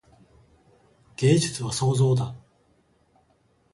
[1.17, 2.33] 芸術は創造だ。